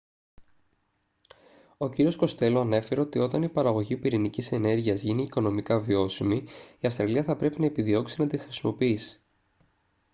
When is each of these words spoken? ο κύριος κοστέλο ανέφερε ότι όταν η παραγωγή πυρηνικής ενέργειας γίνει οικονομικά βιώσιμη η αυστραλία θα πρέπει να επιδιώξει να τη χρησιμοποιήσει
ο 1.77 1.89
κύριος 1.89 2.15
κοστέλο 2.15 2.59
ανέφερε 2.59 3.01
ότι 3.01 3.19
όταν 3.19 3.43
η 3.43 3.49
παραγωγή 3.49 3.97
πυρηνικής 3.97 4.51
ενέργειας 4.51 5.01
γίνει 5.01 5.23
οικονομικά 5.23 5.79
βιώσιμη 5.79 6.43
η 6.79 6.87
αυστραλία 6.87 7.23
θα 7.23 7.35
πρέπει 7.35 7.59
να 7.59 7.65
επιδιώξει 7.65 8.21
να 8.21 8.27
τη 8.27 8.37
χρησιμοποιήσει 8.37 9.19